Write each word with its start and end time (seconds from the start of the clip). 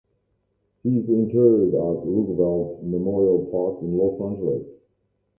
He 0.81 0.89
is 0.89 1.07
interred 1.07 1.75
at 1.75 2.05
Roosevelt 2.07 2.81
Memorial 2.81 3.45
Park 3.51 3.83
in 3.83 3.95
Los 3.95 4.19
Angeles. 4.19 4.65